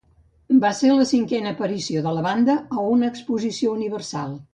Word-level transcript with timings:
Va 0.61 0.69
ser 0.77 0.93
la 0.99 1.03
cinquena 1.09 1.51
aparició 1.55 2.03
de 2.05 2.13
la 2.15 2.23
banda 2.29 2.55
a 2.79 2.87
una 2.95 3.11
Exposició 3.13 3.75
Universal. 3.79 4.35